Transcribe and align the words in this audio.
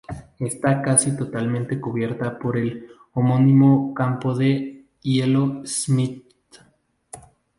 Está 0.39 0.81
casi 0.81 1.15
totalmente 1.15 1.79
cubierta 1.79 2.39
por 2.39 2.57
el 2.57 2.87
homónimo 3.13 3.93
campo 3.93 4.33
de 4.33 4.87
hielo 5.03 5.61
Schmidt. 5.63 6.23